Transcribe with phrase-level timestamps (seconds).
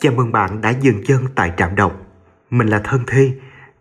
[0.00, 2.06] Chào mừng bạn đã dừng chân tại trạm đọc.
[2.50, 3.32] Mình là Thân Thi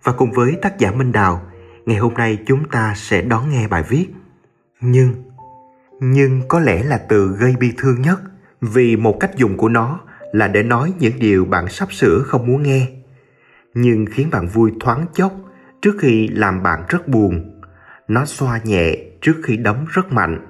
[0.04, 1.42] và cùng với tác giả Minh Đào,
[1.86, 4.06] ngày hôm nay chúng ta sẽ đón nghe bài viết
[4.82, 5.14] Nhưng
[6.00, 8.20] Nhưng có lẽ là từ gây bi thương nhất
[8.62, 10.00] vì một cách dùng của nó
[10.32, 12.88] là để nói những điều bạn sắp sửa không muốn nghe.
[13.74, 15.34] Nhưng khiến bạn vui thoáng chốc
[15.82, 17.62] trước khi làm bạn rất buồn.
[18.08, 20.48] Nó xoa nhẹ trước khi đấm rất mạnh.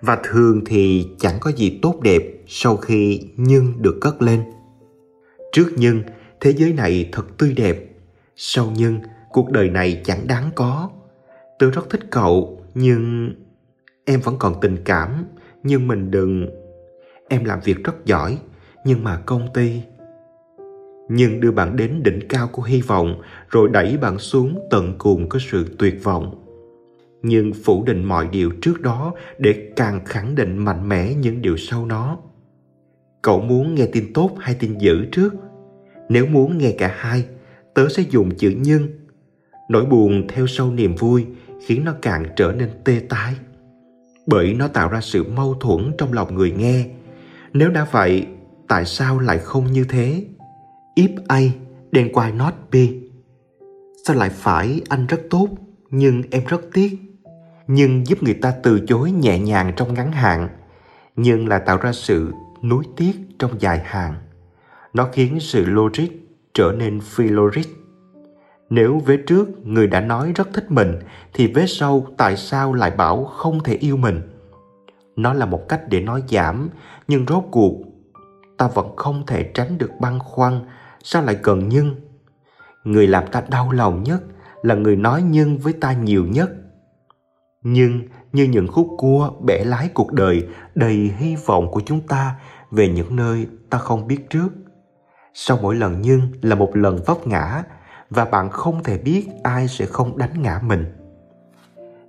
[0.00, 4.44] Và thường thì chẳng có gì tốt đẹp sau khi nhưng được cất lên
[5.54, 6.02] trước nhưng
[6.40, 7.76] thế giới này thật tươi đẹp.
[8.36, 9.00] Sau nhưng
[9.32, 10.90] cuộc đời này chẳng đáng có.
[11.58, 13.34] Tôi rất thích cậu, nhưng
[14.04, 15.24] em vẫn còn tình cảm.
[15.62, 16.48] Nhưng mình đừng.
[17.28, 18.38] Em làm việc rất giỏi,
[18.84, 19.82] nhưng mà công ty.
[21.08, 25.28] Nhưng đưa bạn đến đỉnh cao của hy vọng, rồi đẩy bạn xuống tận cùng
[25.28, 26.44] của sự tuyệt vọng.
[27.22, 31.56] Nhưng phủ định mọi điều trước đó để càng khẳng định mạnh mẽ những điều
[31.56, 32.18] sau nó
[33.24, 35.34] cậu muốn nghe tin tốt hay tin dữ trước?
[36.08, 37.24] Nếu muốn nghe cả hai,
[37.74, 38.88] tớ sẽ dùng chữ nhưng.
[39.68, 41.26] Nỗi buồn theo sau niềm vui
[41.66, 43.34] khiến nó càng trở nên tê tái.
[44.26, 46.86] Bởi nó tạo ra sự mâu thuẫn trong lòng người nghe.
[47.52, 48.26] Nếu đã vậy,
[48.68, 50.24] tại sao lại không như thế?
[50.96, 51.40] If a
[51.92, 52.76] then why not b
[54.06, 55.48] sao lại phải anh rất tốt,
[55.90, 56.98] nhưng em rất tiếc?
[57.66, 60.48] Nhưng giúp người ta từ chối nhẹ nhàng trong ngắn hạn,
[61.16, 62.32] nhưng là tạo ra sự
[62.64, 64.14] nuối tiếc trong dài hạn.
[64.94, 66.08] Nó khiến sự logic
[66.54, 67.64] trở nên phi logic.
[68.70, 70.98] Nếu vế trước người đã nói rất thích mình,
[71.32, 74.20] thì vế sau tại sao lại bảo không thể yêu mình?
[75.16, 76.68] Nó là một cách để nói giảm,
[77.08, 77.74] nhưng rốt cuộc,
[78.56, 80.60] ta vẫn không thể tránh được băn khoăn,
[81.02, 81.94] sao lại cần nhưng?
[82.84, 84.22] Người làm ta đau lòng nhất
[84.62, 86.50] là người nói nhưng với ta nhiều nhất
[87.64, 88.00] nhưng
[88.32, 92.34] như những khúc cua bẻ lái cuộc đời, đầy hy vọng của chúng ta
[92.70, 94.48] về những nơi ta không biết trước.
[95.34, 97.62] Sau mỗi lần nhưng là một lần vấp ngã,
[98.10, 100.84] và bạn không thể biết ai sẽ không đánh ngã mình.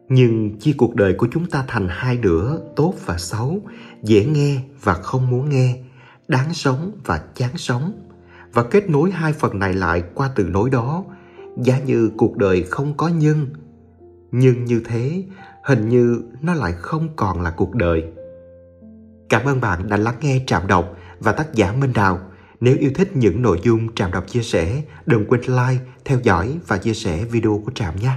[0.10, 3.60] Nhưng chia cuộc đời của chúng ta thành hai nửa tốt và xấu,
[4.04, 5.78] dễ nghe và không muốn nghe,
[6.28, 7.92] đáng sống và chán sống,
[8.54, 11.04] và kết nối hai phần này lại qua từ nối đó,
[11.58, 13.48] giá như cuộc đời không có nhân
[14.38, 15.24] nhưng như thế,
[15.64, 18.04] hình như nó lại không còn là cuộc đời.
[19.30, 22.20] Cảm ơn bạn đã lắng nghe trạm đọc và tác giả minh đào.
[22.60, 26.60] Nếu yêu thích những nội dung trạm đọc chia sẻ, đừng quên like, theo dõi
[26.68, 28.12] và chia sẻ video của trạm nhé